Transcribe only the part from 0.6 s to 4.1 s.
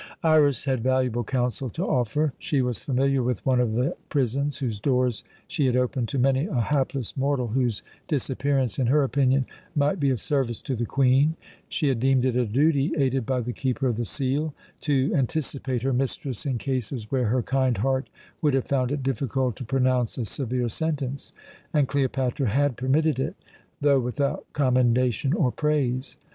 had valuable counsel to offer. She was familiar with one of the